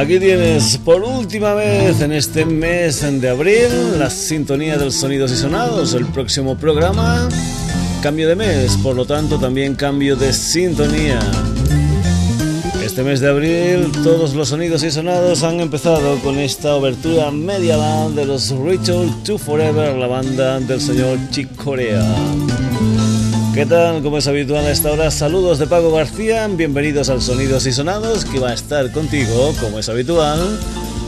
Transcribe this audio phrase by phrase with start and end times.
[0.00, 5.30] Aquí tienes por última vez en este mes de abril la sintonía de los sonidos
[5.30, 5.92] y sonados.
[5.92, 7.28] El próximo programa,
[8.02, 11.18] cambio de mes, por lo tanto también cambio de sintonía.
[12.82, 17.76] Este mes de abril todos los sonidos y sonados han empezado con esta obertura media
[17.76, 22.02] band de los Ritual to Forever, la banda del señor Chick Corea.
[23.54, 24.00] ¿Qué tal?
[24.02, 28.24] Como es habitual a esta hora, saludos de Pago García, bienvenidos al Sonidos y Sonados
[28.24, 30.56] que va a estar contigo, como es habitual,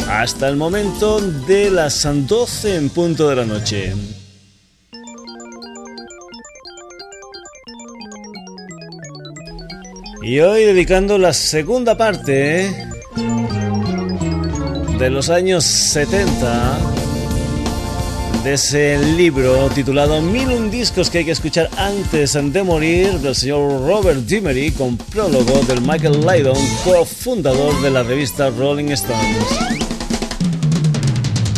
[0.09, 3.95] hasta el momento de las 12 en punto de la noche.
[10.23, 12.75] Y hoy dedicando la segunda parte
[14.99, 17.02] de los años 70
[18.45, 23.35] de ese libro titulado Mil un discos que hay que escuchar antes de morir del
[23.35, 29.47] señor Robert Dimery con prólogo del Michael Lydon, cofundador de la revista Rolling Stones.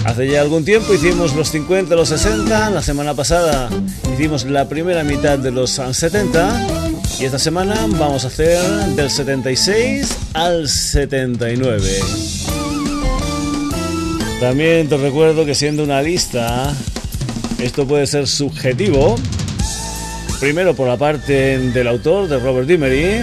[0.04, 3.70] Hace ya algún tiempo hicimos los 50, los 60, la semana pasada
[4.12, 6.66] hicimos la primera mitad de los 70
[7.20, 8.60] y esta semana vamos a hacer
[8.94, 12.43] del 76 al 79.
[14.40, 16.74] También te recuerdo que siendo una lista,
[17.58, 19.16] esto puede ser subjetivo.
[20.40, 23.22] Primero por la parte del autor, de Robert Dimery,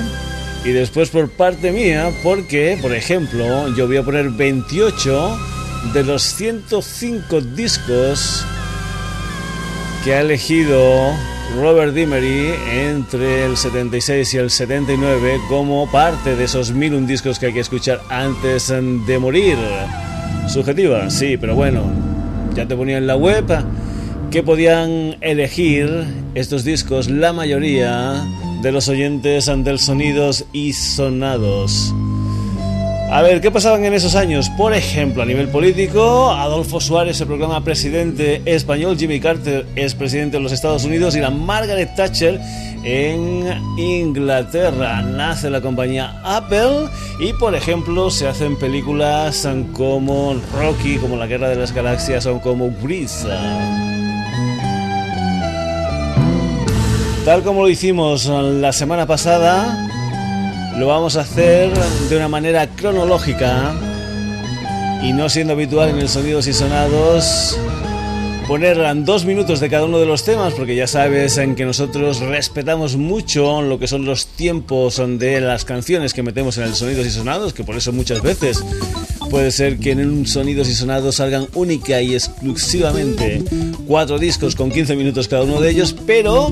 [0.63, 5.37] y después por parte mía, porque, por ejemplo, yo voy a poner 28
[5.93, 8.45] de los 105 discos
[10.03, 11.13] que ha elegido
[11.55, 17.37] Robert Dimery entre el 76 y el 79 como parte de esos mil un discos
[17.39, 19.57] que hay que escuchar antes de morir.
[20.51, 21.83] Subjetiva, sí, pero bueno,
[22.53, 23.45] ya te ponía en la web
[24.31, 26.03] que podían elegir
[26.35, 28.21] estos discos la mayoría
[28.61, 31.93] de los oyentes del sonidos y sonados.
[33.13, 34.49] A ver, ¿qué pasaban en esos años?
[34.51, 40.37] Por ejemplo, a nivel político, Adolfo Suárez se proclama presidente español, Jimmy Carter es presidente
[40.37, 42.39] de los Estados Unidos y la Margaret Thatcher
[42.85, 43.43] en
[43.77, 45.01] Inglaterra.
[45.01, 46.87] Nace la compañía Apple
[47.19, 52.39] y, por ejemplo, se hacen películas como Rocky, como La Guerra de las Galaxias o
[52.39, 53.37] como Brisa.
[57.25, 59.90] Tal como lo hicimos la semana pasada,
[60.77, 61.71] lo vamos a hacer
[62.09, 63.73] de una manera cronológica
[65.03, 67.57] y no siendo habitual en el Sonidos y Sonados
[68.47, 72.19] poner dos minutos de cada uno de los temas porque ya sabes en que nosotros
[72.19, 77.05] respetamos mucho lo que son los tiempos de las canciones que metemos en el Sonidos
[77.05, 78.63] y Sonados que por eso muchas veces
[79.29, 83.43] puede ser que en un Sonidos y Sonados salgan única y exclusivamente
[83.87, 86.51] cuatro discos con 15 minutos cada uno de ellos pero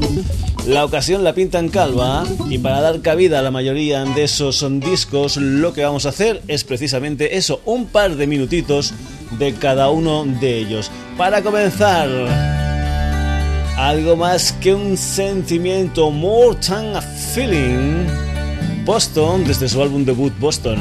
[0.68, 4.80] la ocasión la pintan calva y para dar cabida a la mayoría de esos son
[4.80, 8.94] discos, lo que vamos a hacer es precisamente eso, un par de minutitos
[9.38, 10.92] de cada uno de ellos.
[11.18, 12.10] Para comenzar,
[13.78, 18.06] algo más que un sentimiento, more than a feeling.
[18.86, 20.80] Boston, desde su álbum debut Boston.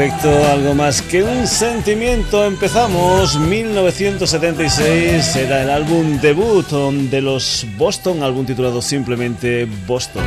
[0.00, 2.46] Algo más que un sentimiento.
[2.46, 10.24] Empezamos 1976, era el álbum debut de los Boston, álbum titulado simplemente Boston.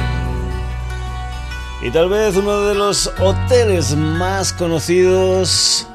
[1.82, 5.88] Y tal vez uno de los hoteles más conocidos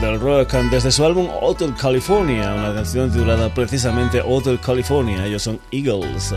[0.00, 5.26] del rock desde su álbum Hotel California, una canción titulada precisamente Hotel California.
[5.26, 6.32] Ellos son Eagles.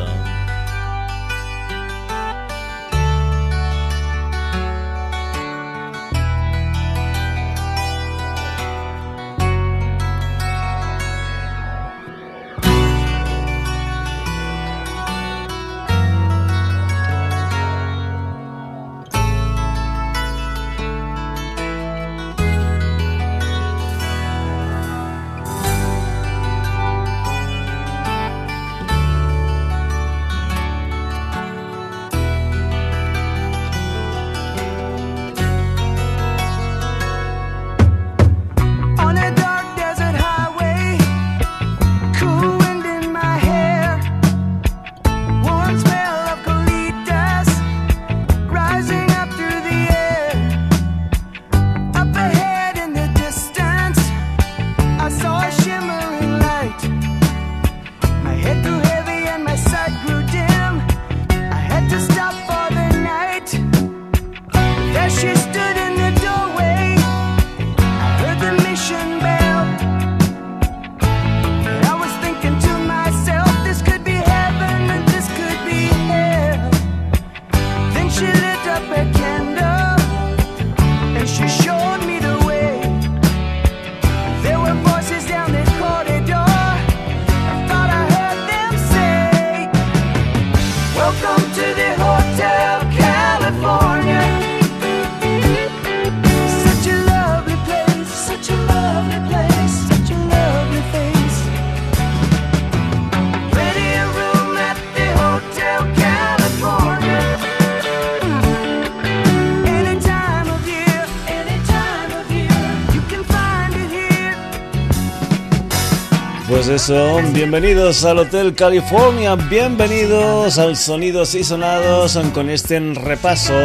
[117.33, 123.55] Bienvenidos al Hotel California, bienvenidos al Sonidos y Sonados con este repaso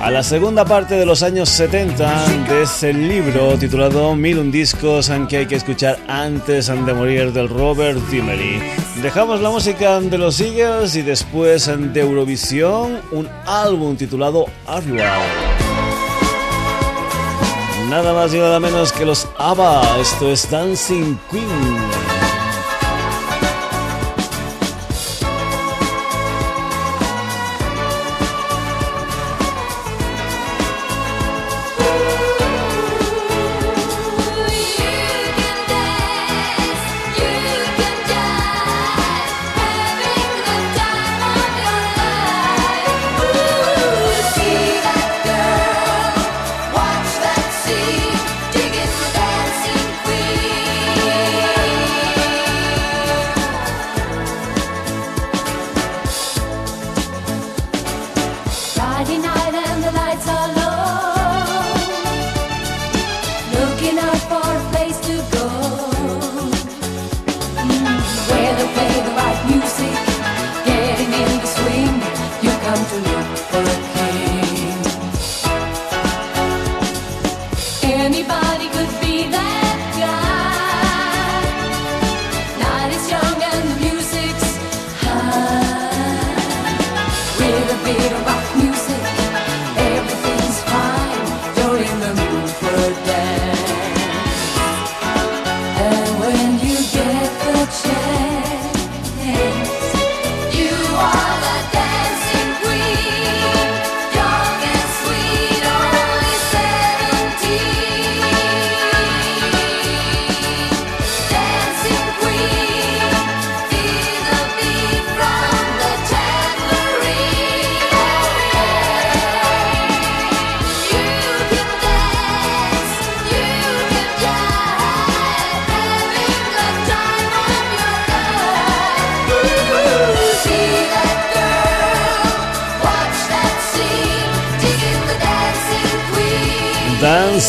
[0.00, 5.08] a la segunda parte de los años 70 de ese libro titulado Mil un discos
[5.28, 8.60] que hay que escuchar antes de morir del Robert Dimery.
[9.00, 15.20] Dejamos la música de los Eagles y después de Eurovisión un álbum titulado Arrival.
[17.88, 22.07] Nada más y nada menos que los ABBA, esto es Dancing Queen.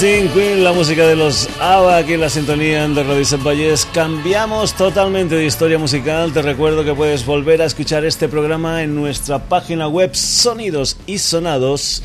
[0.09, 3.87] Queen, la música de los ABBA aquí en la sintonía de Radio Valles.
[3.93, 6.33] Cambiamos totalmente de historia musical.
[6.33, 11.19] Te recuerdo que puedes volver a escuchar este programa en nuestra página web Sonidos y
[11.19, 12.01] Sonados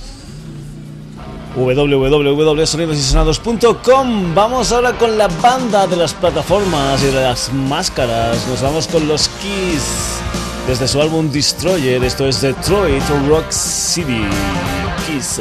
[1.56, 4.34] www.sonidosysonados.com.
[4.34, 8.46] Vamos ahora con la banda de las plataformas y de las máscaras.
[8.49, 10.20] Nos vamos con los Kiss.
[10.66, 14.26] Desde su álbum Destroyer, esto es Detroit Rock City.
[15.06, 15.40] Kiss.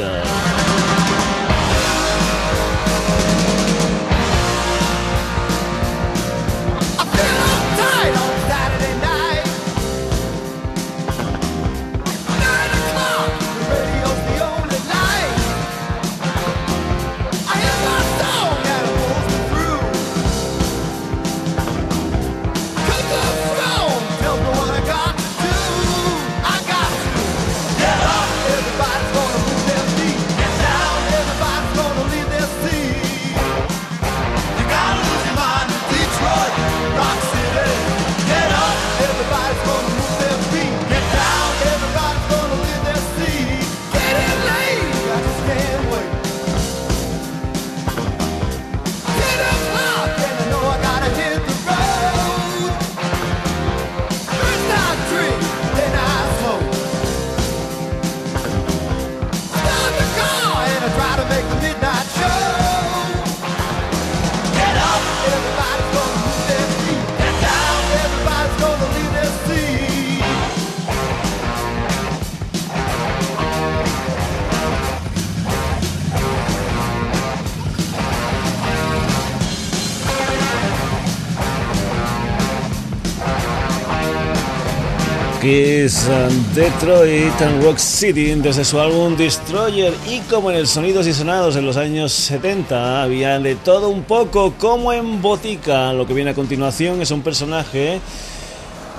[85.46, 86.08] Es
[86.54, 91.56] Detroit and Rock City desde su álbum Destroyer y como en el Sonidos y Sonados
[91.56, 95.92] en los años 70 había de todo un poco como en Botica.
[95.92, 98.00] Lo que viene a continuación es un personaje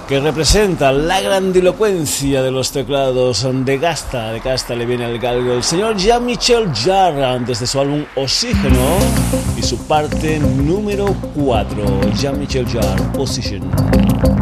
[0.07, 4.31] que representa la grandilocuencia de los teclados de Gasta.
[4.31, 8.97] De Gasta le viene el galgo el señor Jean-Michel Jarre desde su álbum Oxígeno
[9.57, 14.34] y su parte número 4, Jean-Michel Jarre, Position.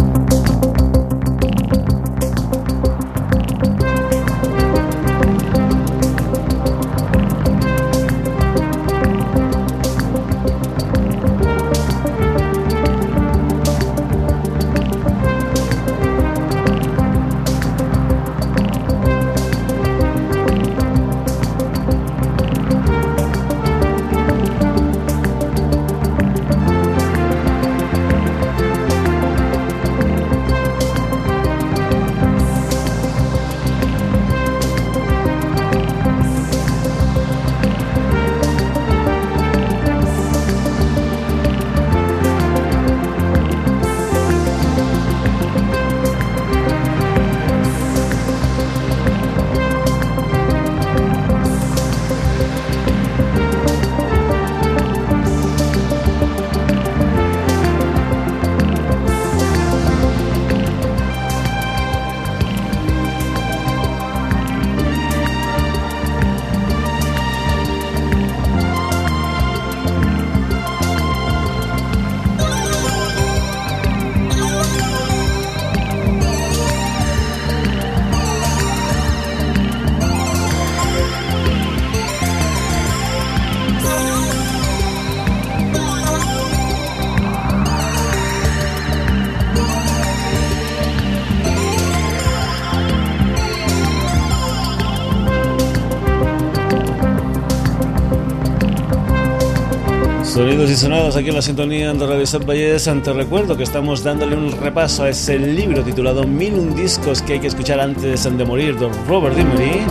[100.34, 102.90] Sonidos y sonados aquí en la sintonía de Radio Valles.
[103.04, 107.34] Te recuerdo que estamos dándole un repaso a ese libro titulado Mil un discos que
[107.34, 109.82] hay que escuchar antes de morir de Robert Dimery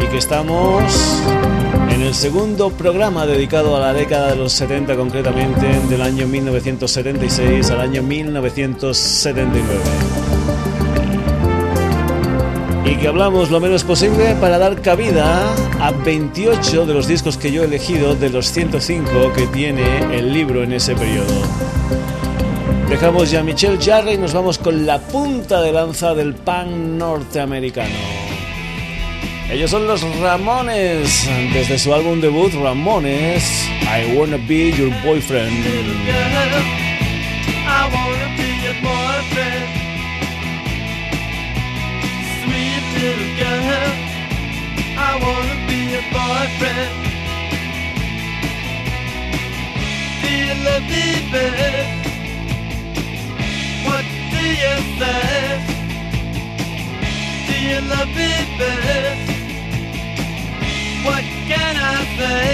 [0.00, 0.84] y que estamos
[1.90, 7.68] en el segundo programa dedicado a la década de los 70, concretamente del año 1976
[7.72, 10.21] al año 1979
[12.84, 17.52] y que hablamos lo menos posible para dar cabida a 28 de los discos que
[17.52, 21.42] yo he elegido de los 105 que tiene el libro en ese periodo.
[22.88, 26.98] Dejamos ya a Michelle Jarre y nos vamos con la punta de lanza del pan
[26.98, 27.94] norteamericano.
[29.50, 35.52] Ellos son los Ramones, desde su álbum debut Ramones, I Wanna Be Your Boyfriend.
[43.02, 43.92] little girl.
[45.08, 46.94] I wanna be a boyfriend.
[50.22, 51.88] Do you love me, babe?
[53.86, 54.04] What
[54.34, 55.24] do you say?
[57.48, 59.18] Do you love me, babe?
[61.06, 62.44] What can I say?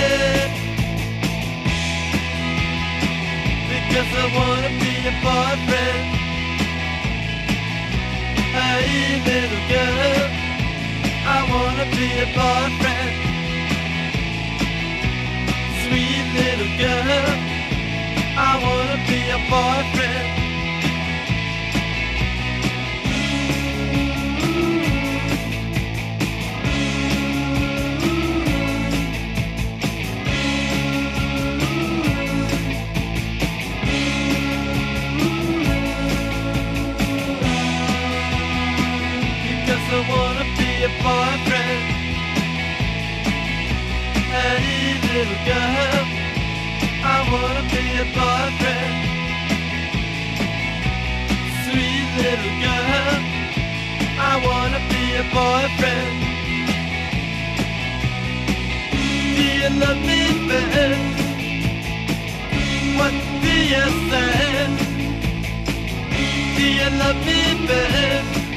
[3.71, 6.18] Because I wanna be a boyfriend
[8.59, 10.25] pretty little girl.
[11.35, 13.15] I wanna be a boyfriend.
[15.83, 17.29] Sweet little girl,
[18.37, 20.38] I wanna be a boyfriend.
[40.89, 41.85] your boyfriend
[44.41, 44.65] and
[45.13, 46.05] little girl.
[47.05, 48.95] I wanna be your boyfriend,
[51.65, 53.21] sweet little girl.
[54.31, 56.17] I wanna be your boyfriend.
[58.93, 61.01] Do you love me, man?
[62.99, 64.67] What do you say?
[66.57, 68.48] Do you love me, man?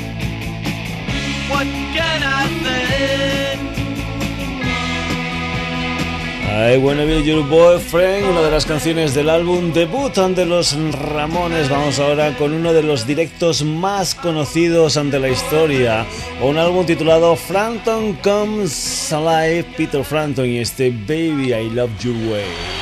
[8.30, 11.70] Una de las canciones del álbum debut de los Ramones.
[11.70, 16.06] Vamos ahora con uno de los directos más conocidos ante la historia,
[16.42, 22.81] un álbum titulado Frampton Comes Alive, Peter Frampton y este Baby I Love Your Way.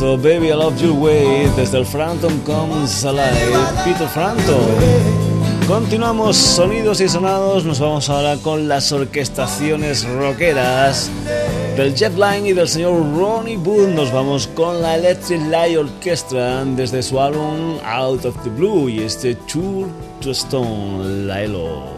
[0.00, 3.52] Baby I Love Your Way desde el Frampton Comes Alive,
[3.84, 4.56] Peter Frampton.
[5.66, 11.10] Continuamos sonidos y sonados, nos vamos ahora con las orquestaciones rockeras
[11.76, 13.88] del Jetline y del señor Ronnie Wood.
[13.88, 19.00] Nos vamos con la Electric Light Orchestra desde su álbum Out of the Blue y
[19.00, 19.88] este Tour
[20.20, 21.97] to Stone, Laelo.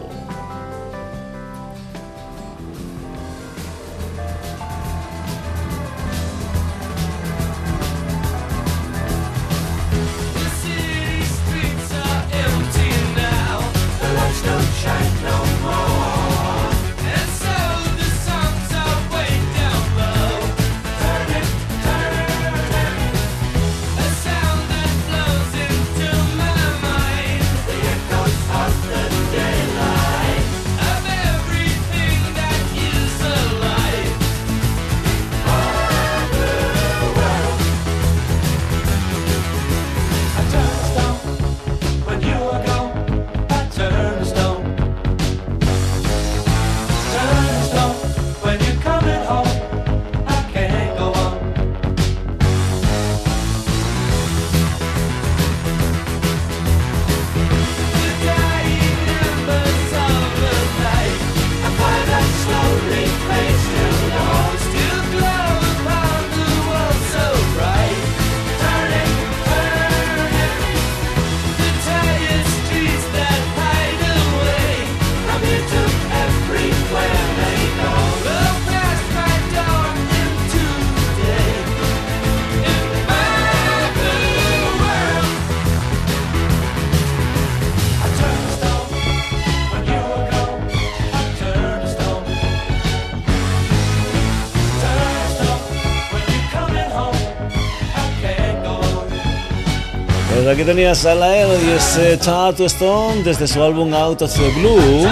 [100.51, 105.07] Aquí tenías a la y ese Tattoo Stone desde su álbum Out of the Blue.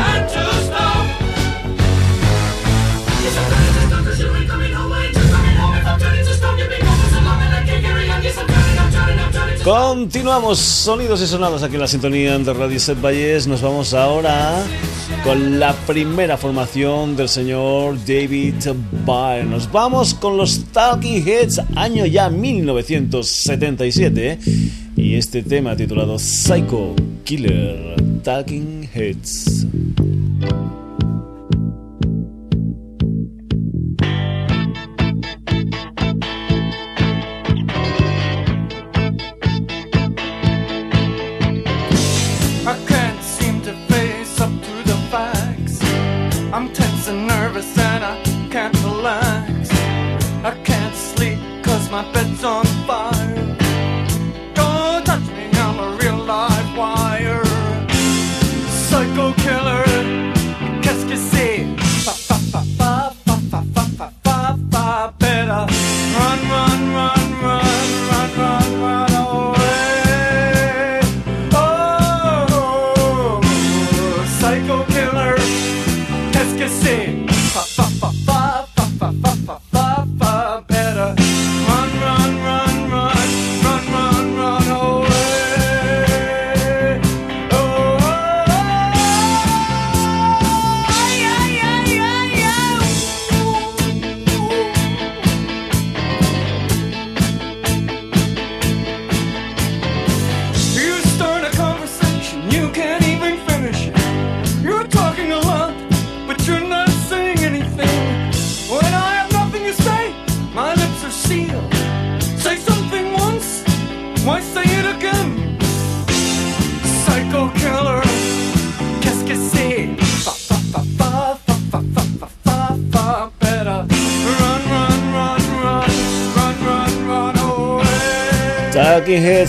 [9.63, 13.47] Continuamos sonidos y sonados aquí en la sintonía de Radio Set Valles.
[13.47, 14.62] Nos vamos ahora
[15.23, 18.56] con la primera formación del señor David
[19.06, 19.45] Byrne.
[19.45, 24.79] Nos vamos con los Talking Heads, año ya 1977.
[25.10, 29.59] Y este tema titulado Psycho Killer Talking Heads.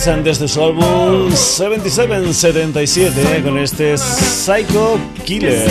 [0.01, 5.69] Heads antes de su álbum 7777 con este Psycho Killer.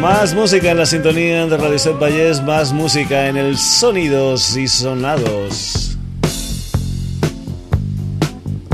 [0.00, 5.96] Más música en la sintonía de Radio Set más música en el Sonidos y Sonados.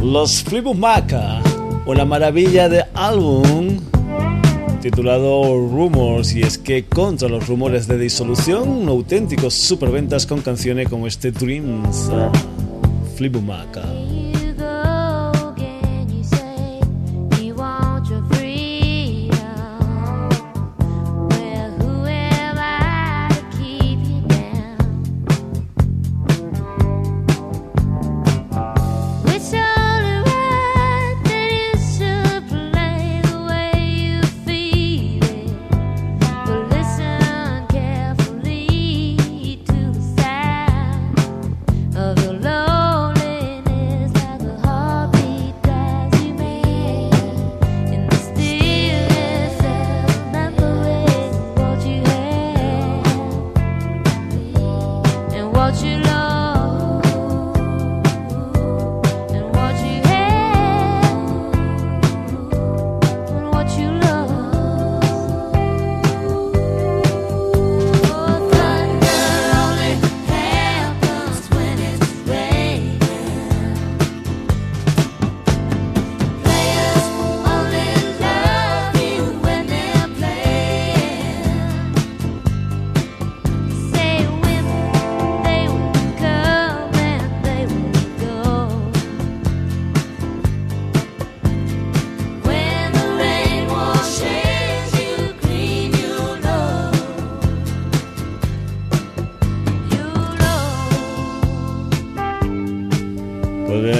[0.02, 1.14] Los Fleetwood Mac,
[1.86, 3.78] una maravilla de álbum
[4.84, 11.06] titulado Rumors y es que contra los rumores de disolución, auténticos superventas con canciones como
[11.06, 12.10] este Dreams,
[13.16, 14.03] Flibumaca.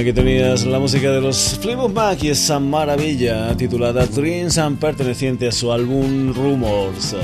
[0.05, 5.49] Aquí tenías la música de los Fleetwood Mac y esa maravilla titulada Dreams and perteneciente
[5.49, 7.17] a su álbum Rumors.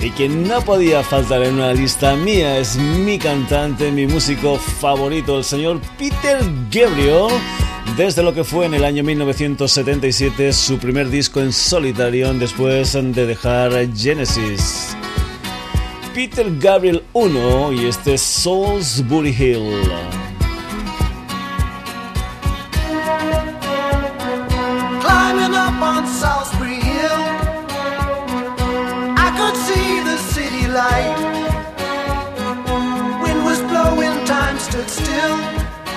[0.00, 5.36] Y quien no podía faltar en una lista mía es mi cantante, mi músico favorito,
[5.36, 6.38] el señor Peter
[6.70, 7.28] Gabriel,
[7.98, 13.26] desde lo que fue en el año 1977 su primer disco en solitario después de
[13.26, 14.96] dejar Genesis.
[16.14, 20.17] Peter Gabriel 1 y este Salisbury Hill.
[34.86, 35.87] stood still.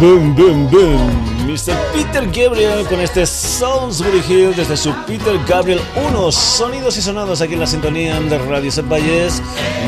[0.00, 1.46] Boom, boom, boom.
[1.46, 1.74] Mr.
[1.94, 5.80] Peter Gabriel con este Salisbury Hill desde su Peter Gabriel
[6.10, 6.32] 1.
[6.32, 9.40] Sonidos y sonados aquí en la sintonía de Radio Set Valles,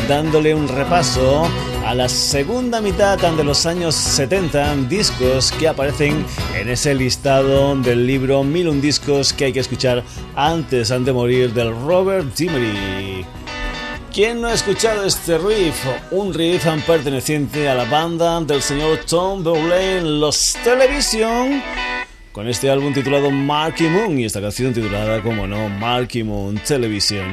[0.08, 1.46] dándole un repaso
[1.84, 8.06] a la segunda mitad de los años 70, discos que aparecen en ese listado del
[8.06, 10.02] libro Mil un discos que hay que escuchar
[10.36, 13.26] antes de morir del Robert Dimery.
[14.18, 15.76] ¿Quién no ha escuchado este riff?
[16.11, 21.62] Un riff perteneciente a la banda del señor Tom Verlaine, Los Television,
[22.33, 27.31] con este álbum titulado Marky Moon y esta canción titulada, como no, Marky Moon Television.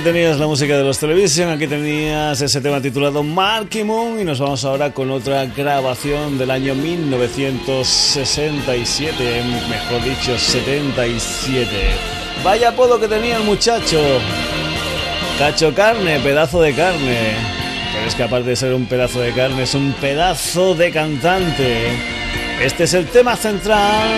[0.00, 4.24] Aquí tenías la música de los televisión, aquí tenías ese tema titulado Marky Moon y
[4.24, 11.68] nos vamos ahora con otra grabación del año 1967, mejor dicho 77.
[12.42, 14.00] Vaya apodo que tenía el muchacho.
[15.38, 17.34] Cacho carne, pedazo de carne.
[17.92, 21.88] Pero es que aparte de ser un pedazo de carne, es un pedazo de cantante.
[22.62, 24.08] Este es el tema central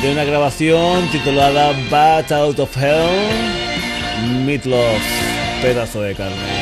[0.00, 3.67] de una grabación titulada Bat Out of Hell
[4.44, 5.02] Meatloaf,
[5.62, 6.57] pedazo de carne.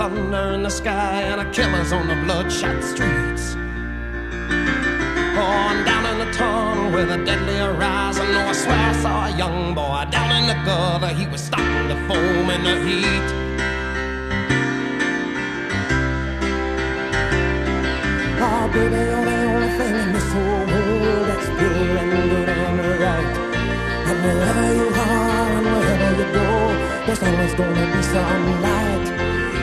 [0.00, 3.54] Thunder in the sky, and a killer's on the bloodshot streets.
[5.36, 8.24] Oh, down in a tunnel with a deadly horizon.
[8.30, 11.08] Oh, I swear I saw a young boy down in the gutter.
[11.08, 13.28] He was starting to foam in the heat.
[18.40, 23.00] Oh, baby, you're the only thing in this whole world that's pure and good and
[23.04, 23.32] right.
[24.08, 26.48] And wherever you are and wherever you go,
[27.04, 29.19] there's always gonna be some light.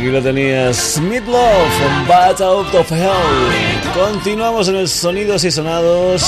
[0.00, 3.92] Aquí lo tenías, Love from Bat Out of Hell.
[3.92, 6.24] Continuamos en el Sonidos y Sonados.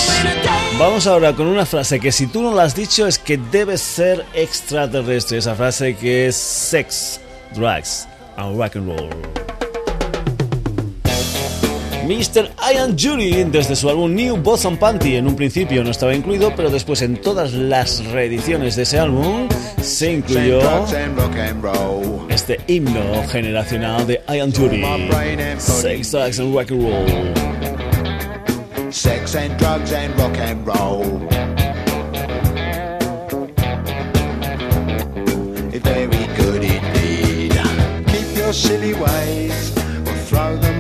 [0.78, 3.80] Vamos ahora con una frase que si tú no la has dicho es que debes
[3.80, 5.38] ser extraterrestre.
[5.38, 7.18] Esa frase que es sex,
[7.54, 8.06] drugs
[8.37, 9.62] and rock and roll.
[12.07, 12.49] Mr.
[12.73, 16.53] Ian Jury desde su álbum New Boss and Panty en un principio no estaba incluido,
[16.57, 19.49] pero después en todas las reediciones de ese álbum
[19.81, 20.61] se incluyó
[22.29, 24.83] este himno generacional de Ian Jury.
[25.59, 27.07] Sex, drugs and rock and roll.
[28.91, 31.29] Sex and drugs and rock and roll.
[35.83, 37.53] Very good indeed.
[38.07, 39.73] Keep your silly ways
[40.07, 40.71] or throw them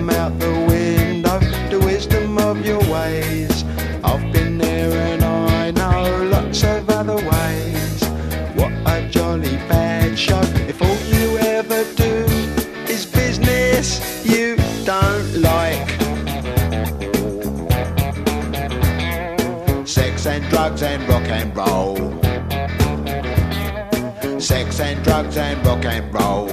[25.36, 26.48] and rock and roll.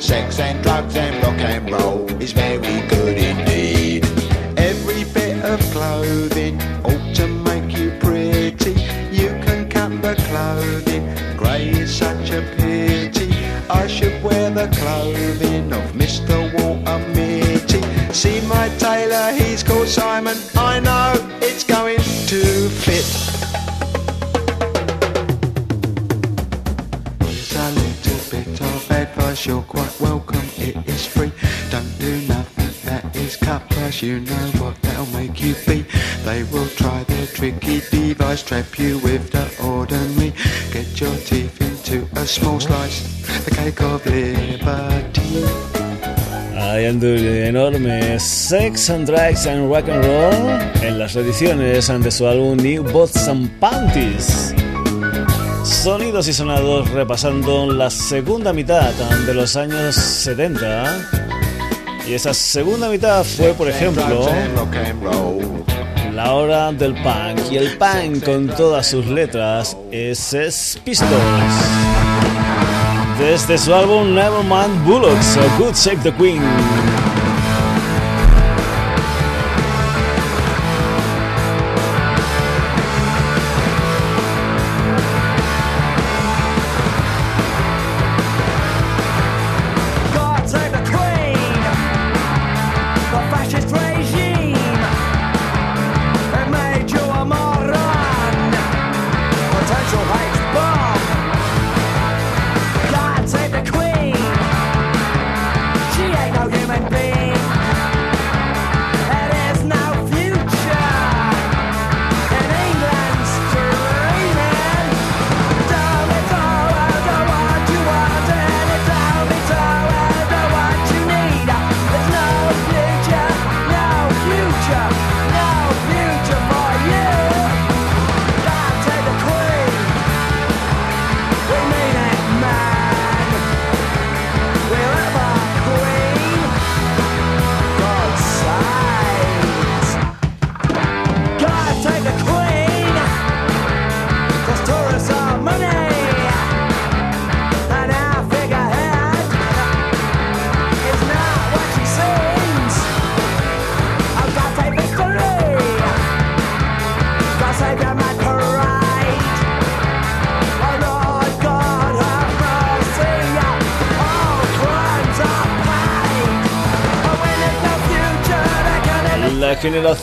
[0.00, 4.04] Sex and drugs and rock and roll is very good indeed.
[4.56, 8.72] Every bit of clothing ought to make you pretty.
[9.10, 11.04] You can cut the clothing,
[11.36, 13.30] grey is such a pity.
[13.70, 16.36] I should wear the clothing of Mr.
[16.54, 17.82] Walter Mitty.
[18.12, 18.87] See my tailor,
[36.38, 40.32] They will try their tricky device, trap you with the ordinary.
[40.70, 43.02] Get your teeth into a small slice,
[43.44, 45.42] the cake of liberty.
[46.54, 52.24] Ian Jury, enorme Sex and Drugs and Rock and Roll en las ediciones de su
[52.24, 54.54] álbum New Bots and Panties.
[55.64, 58.92] Sonidos y sonados repasando la segunda mitad
[59.26, 61.04] de los años 70.
[62.06, 64.30] Y esa segunda mitad fue, por ejemplo.
[66.18, 67.52] La hora del punk.
[67.52, 71.12] Y el punk con todas sus letras es Pistols.
[73.20, 77.07] Desde su álbum Nevermind Bullocks, A Good Save the Queen.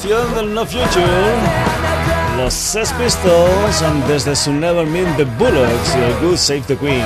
[0.05, 1.05] Generación del No Future.
[2.37, 7.03] Los Sex Pistols desde su Never Mean the Bullocks y el Good Save the Queen.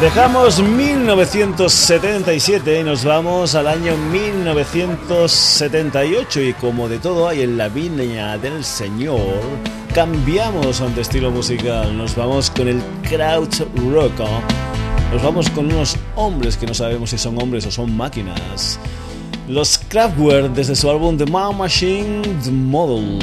[0.00, 7.68] Dejamos 1977 y nos vamos al año 1978 y como de todo hay en la
[7.68, 9.40] viña del Señor,
[9.94, 13.60] cambiamos de estilo musical, nos vamos con el Crouch
[13.92, 14.20] Rock.
[15.12, 18.78] Nos vamos con unos hombres que no sabemos si son hombres o son máquinas.
[19.50, 23.18] Los Kraftwerk desde su álbum The Man Machine The Model.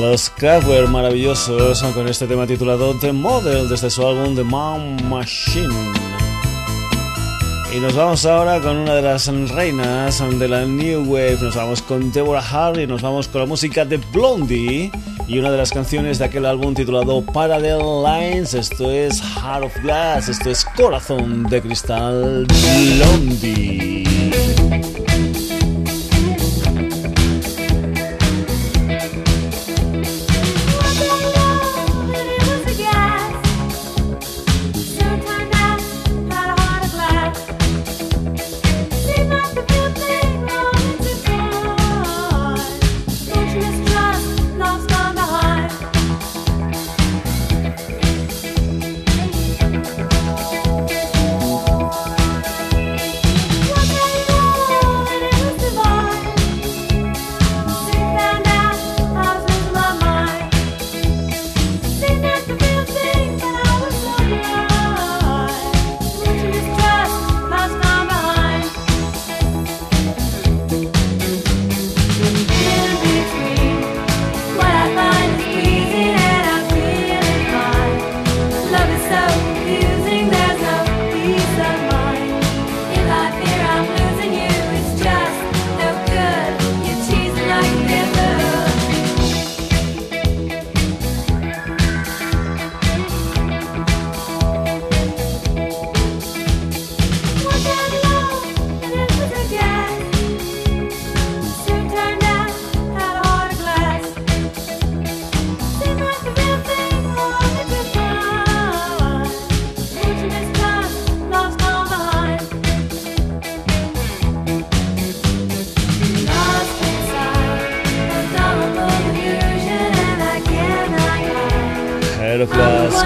[0.00, 5.72] Los Kraftwerk maravillosos con este tema titulado The Model desde su álbum The Man Machine.
[7.72, 11.38] Y nos vamos ahora con una de las reinas de la New Wave.
[11.40, 14.90] Nos vamos con Deborah Harry, nos vamos con la música de Blondie
[15.28, 18.54] y una de las canciones de aquel álbum titulado Parallel Lines.
[18.54, 23.93] Esto es Heart of Glass, esto es Corazón de Cristal Blondie.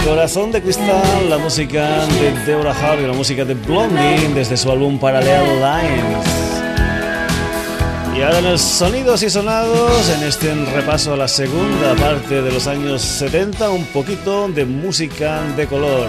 [0.05, 4.99] Corazón de Cristal, la música de Deborah Harry, la música de Blondie desde su álbum
[4.99, 6.27] Parallel Lines.
[8.17, 12.51] Y ahora en los sonidos y sonados, en este repaso a la segunda parte de
[12.51, 16.09] los años 70, un poquito de música de color,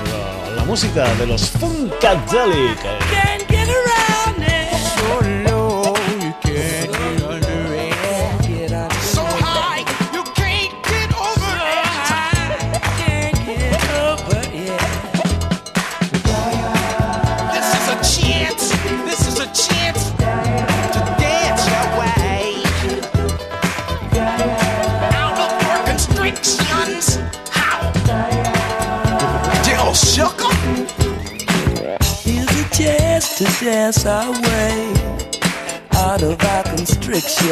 [0.55, 3.28] la música de los Funkadelic.
[33.39, 34.93] To dance our way
[35.93, 37.47] out of our constriction.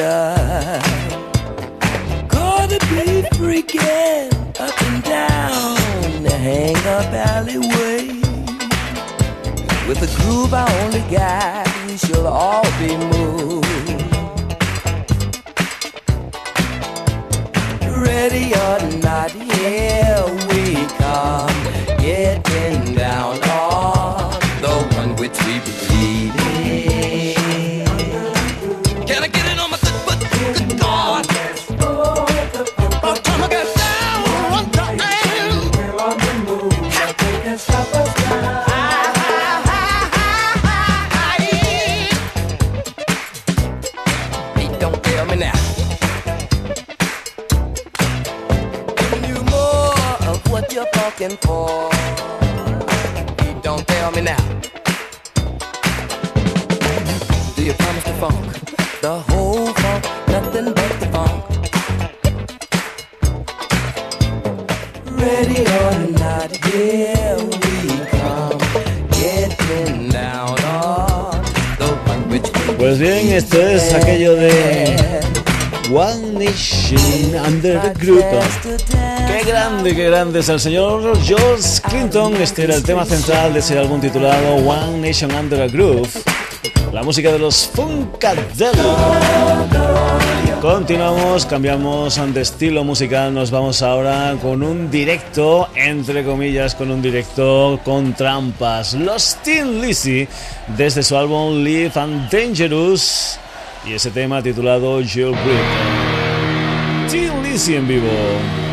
[2.27, 4.29] Gonna be freaking
[4.59, 8.07] up and down the hang up alleyway.
[9.87, 13.65] With a groove I only got, we shall all be moved.
[17.95, 21.63] Ready or not, here we come,
[22.01, 25.76] getting down on the one which we
[65.47, 68.59] Ready or not, here we come.
[69.11, 71.41] Getting down on
[71.79, 75.21] the one which we Pues bien, esto es aquello de
[75.89, 78.25] One Nation Under the Group.
[79.27, 82.35] Qué grande, qué grande es el señor George Clinton.
[82.41, 86.09] Este era el tema central de ese álbum titulado One Nation Under a Groove.
[86.93, 88.47] La música de los Funkadelic.
[90.61, 93.33] Continuamos, cambiamos de estilo musical.
[93.33, 98.93] Nos vamos ahora con un directo, entre comillas, con un directo con trampas.
[98.93, 100.27] Los Tin Lizzy,
[100.75, 103.39] desde su álbum Live and Dangerous.
[103.85, 105.65] Y ese tema titulado Jailbreak.
[107.09, 108.66] Tin Lizzy en vivo.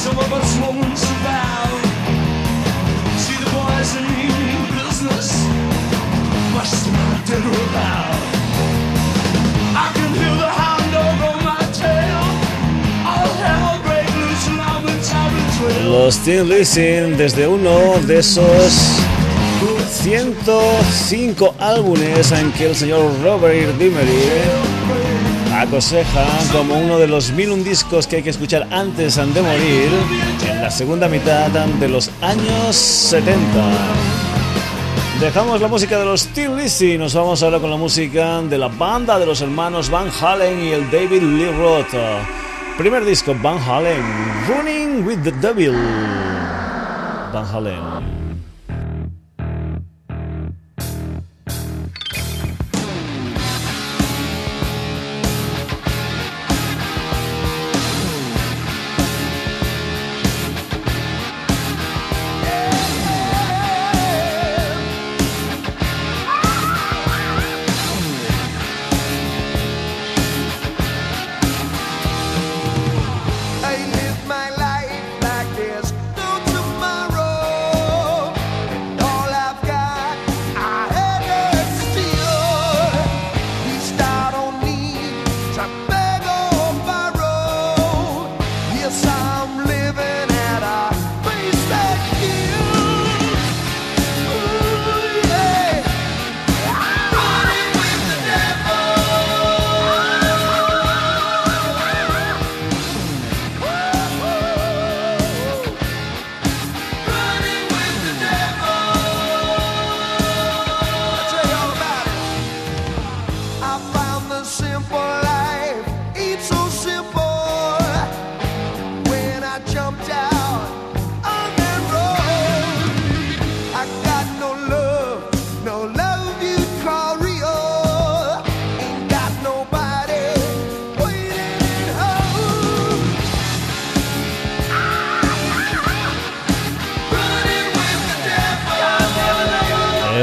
[0.00, 0.08] The
[3.52, 4.04] boys in
[4.74, 5.28] business.
[9.76, 10.48] I can the
[11.44, 12.22] my tail.
[15.90, 18.72] Los Tin Lizzy desde uno de esos
[19.90, 24.79] 105 álbumes en que el señor Robert Dimery
[25.60, 29.90] aconseja como uno de los mil un discos que hay que escuchar antes de morir
[30.48, 33.38] en la segunda mitad de los años 70.
[35.20, 38.56] Dejamos la música de los Tin Lizzy y nos vamos ahora con la música de
[38.56, 41.94] la banda de los hermanos Van Halen y el David Lee Roth.
[42.78, 44.02] Primer disco, Van Halen,
[44.48, 45.74] Running with the Devil.
[47.32, 48.29] Van Halen.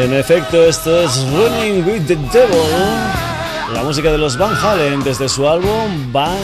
[0.07, 2.57] En efecto, esto es Running with the Devil,
[3.73, 6.39] la música de los Van Halen desde su álbum Van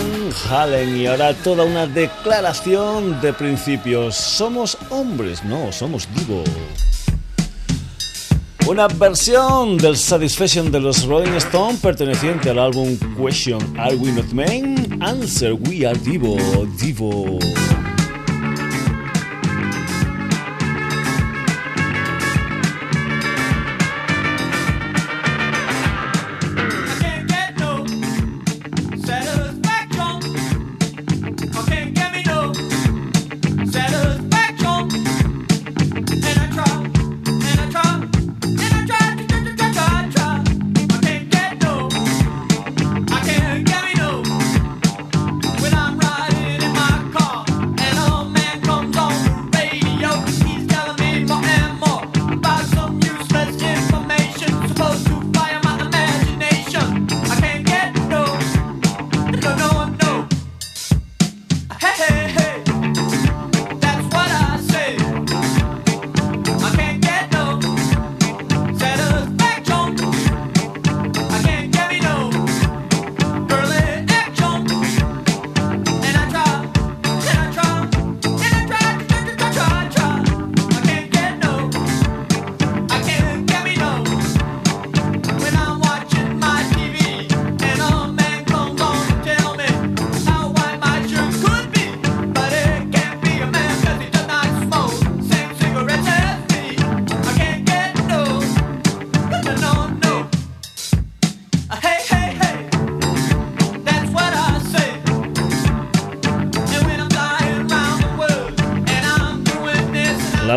[0.49, 0.97] Halen.
[0.97, 4.15] Y ahora toda una declaración de principios.
[4.15, 6.43] Somos hombres, no, somos Divo.
[8.67, 14.33] Una versión del Satisfaction de los Rolling Stones perteneciente al álbum Question Are We Not
[14.33, 15.01] Men?
[15.01, 16.35] Answer We Are Divo,
[16.81, 17.39] Divo.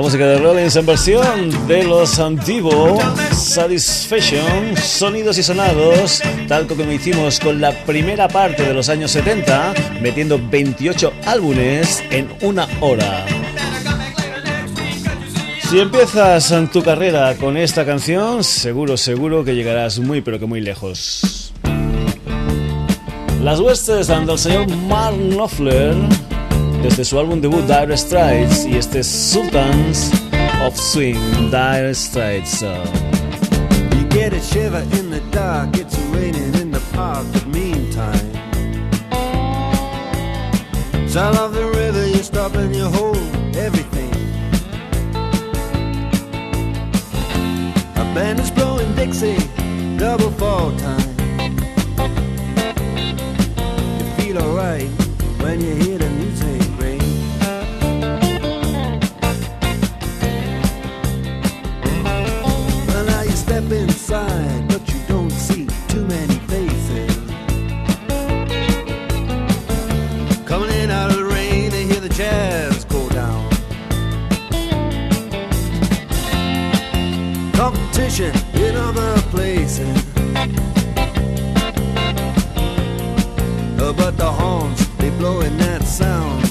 [0.06, 3.02] Música de Rollins en versión de los antiguos
[3.32, 9.74] Satisfaction, sonidos y sonados, tal como hicimos con la primera parte de los años 70,
[10.00, 13.26] metiendo 28 álbumes en una hora.
[15.68, 20.46] Si empiezas en tu carrera con esta canción, seguro, seguro que llegarás muy, pero que
[20.46, 21.52] muy lejos.
[23.42, 25.96] Las huestes del señor Mark Knopfler
[26.88, 30.12] desde su álbum debut Dire Straits y este Sultans
[30.64, 31.18] of Swing,
[31.50, 32.62] Dire Straits.
[32.62, 38.30] You get a shiver in the dark, it's raining in the park, but meantime.
[41.08, 43.18] Sound of the river, you stop and you hold
[43.56, 44.12] everything.
[47.96, 49.36] A band is blowing Dixie,
[49.98, 51.16] double fall time.
[53.98, 54.88] You feel alright
[55.40, 56.65] when you hear the music.
[64.68, 67.16] But you don't see too many faces.
[70.46, 73.50] Coming in out of the rain, hear the jazz go down.
[77.52, 80.02] Competition in other places.
[83.96, 86.45] But the horns, they blowing that sound.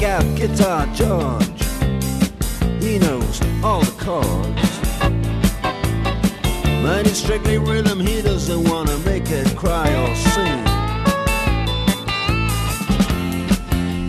[0.00, 1.62] Guitar George.
[2.80, 4.70] He knows all the chords.
[6.82, 10.64] Mine is strictly rhythm, he doesn't wanna make it cry or sing.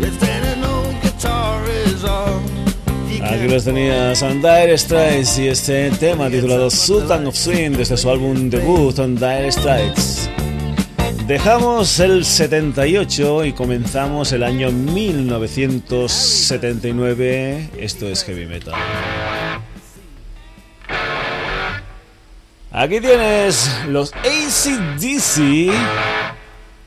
[0.02, 2.40] If there no guitar is all.
[3.22, 8.50] Aquí los tenías Dire Straits y este tema titulado Sultan of Swing desde su álbum
[8.50, 10.21] debut on Dire Straits.
[11.28, 17.70] Dejamos el 78 y comenzamos el año 1979.
[17.78, 18.74] Esto es heavy metal.
[22.72, 25.72] Aquí tienes los ACDC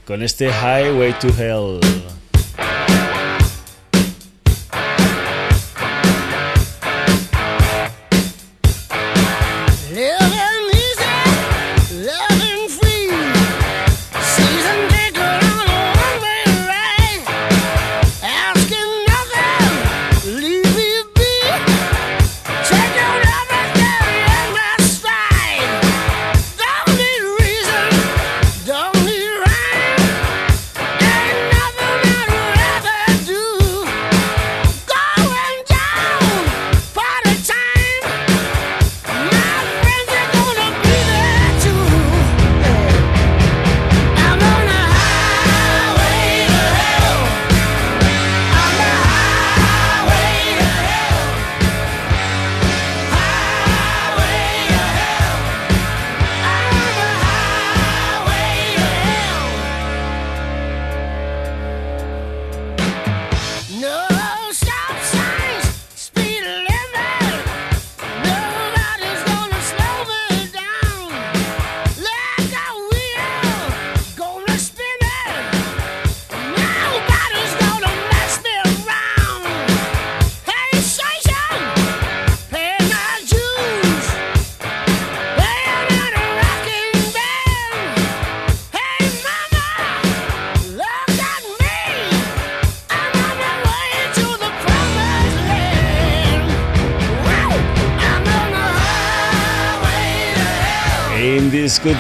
[0.07, 1.79] con este Highway to Hell.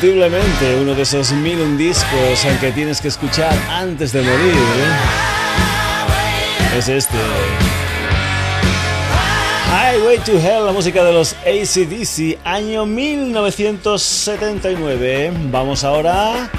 [0.04, 4.52] Indiscutiblemente uno de esos mil un discos aunque tienes que escuchar antes de morir.
[4.52, 4.96] ¿eh?
[6.76, 7.16] Es este.
[9.70, 15.32] Highway to Hell, la música de los ACDC, año 1979.
[15.50, 16.50] Vamos ahora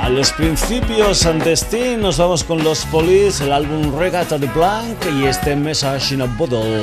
[0.00, 2.00] a los principios Steam.
[2.00, 6.24] Nos vamos con los Police, el álbum Regatta de Blanc y este Message in a
[6.24, 6.80] Bottle.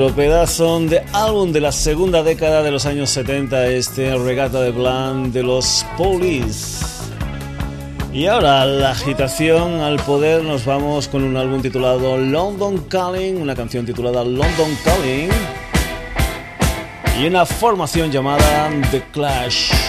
[0.00, 4.70] Otro pedazo de álbum de la segunda década de los años 70, este Regata de
[4.70, 6.84] Blanc de los Police.
[8.12, 13.56] Y ahora la agitación al poder nos vamos con un álbum titulado London Calling, una
[13.56, 15.30] canción titulada London Calling
[17.20, 19.87] y una formación llamada The Clash.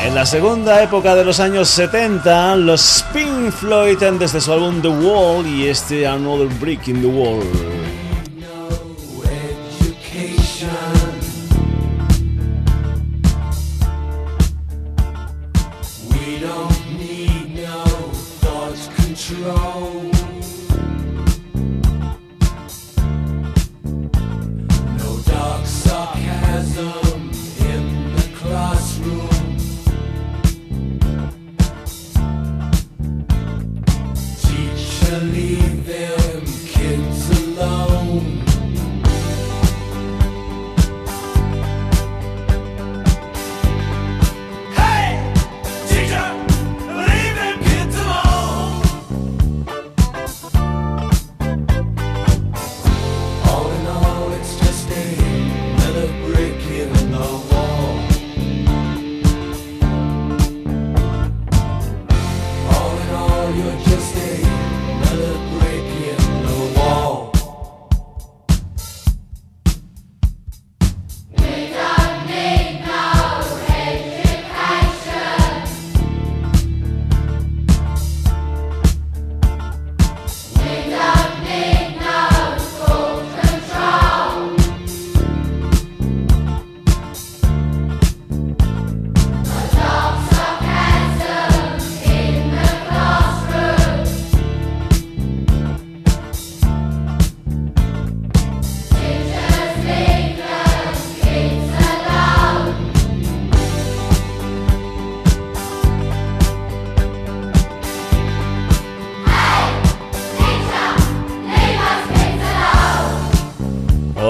[0.08, 4.88] En la segunda época de los años 70, los Pink Floyd desde su álbum The
[4.88, 7.77] Wall y este Another Brick in the Wall.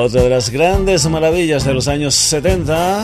[0.08, 3.04] Otra de las grandes maravillas de los años 70.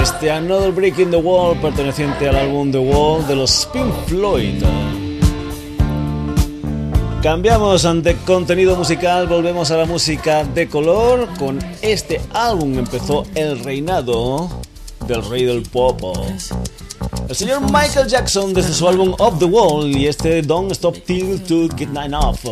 [0.00, 4.64] Este Another Break in the Wall, perteneciente al álbum The Wall de los Pink Floyd.
[7.22, 11.28] Cambiamos ante contenido musical, volvemos a la música de color.
[11.38, 14.48] Con este álbum empezó el reinado
[15.06, 16.00] del rey del pop.
[17.28, 21.42] El señor Michael Jackson desde su álbum Off the Wall y este Don't Stop Till
[21.42, 22.42] to Get Nine Off.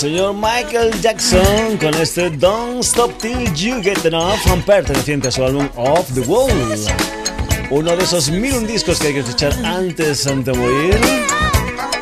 [0.00, 5.68] Señor Michael Jackson, con este Don't Stop Till You Get Enough, perteneciente a su álbum
[5.76, 6.50] Off the Wall.
[7.68, 10.98] Uno de esos mil discos que hay que escuchar antes de morir.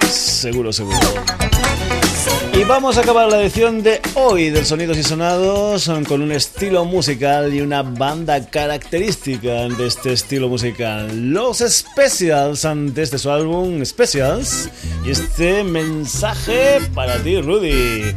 [0.08, 0.96] Seguro, seguro.
[2.54, 6.84] Y vamos a acabar la edición de hoy del Sonidos y Sonados con un estilo
[6.84, 11.32] musical y una banda característica de este estilo musical.
[11.32, 14.68] Los Specials desde su álbum Specials.
[15.08, 18.14] Este mensaje para ti, Rudy.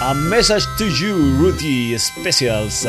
[0.00, 2.86] A message to you, Rudy Specials.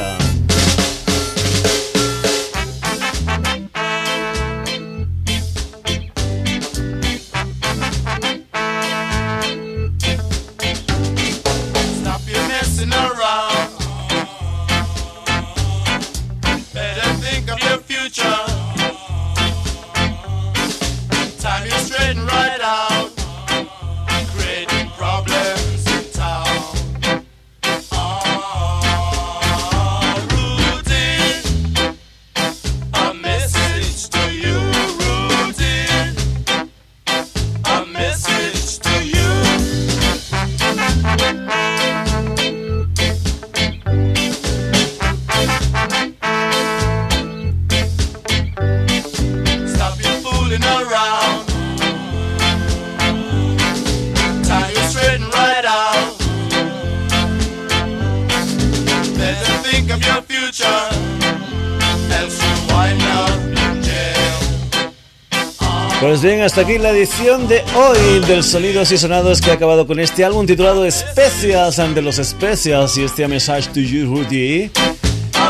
[66.22, 69.88] Pues bien, hasta aquí la edición de hoy del Sonidos y Sonados que ha acabado
[69.88, 74.70] con este álbum titulado Specials ante los Specials y este Message to You, Rudy.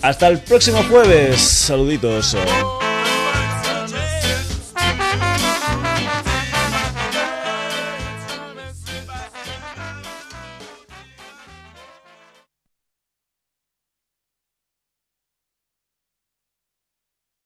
[0.03, 2.35] Hasta el próximo jueves, saluditos.